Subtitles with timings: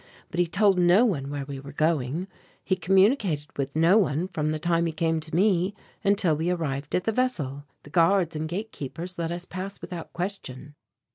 [0.31, 2.27] But he told no one where we were going.
[2.63, 6.95] He communicated with no one from the time he came to me until we arrived
[6.95, 7.65] at the vessel.
[7.83, 10.73] The guards and gate keepers let us pass without question."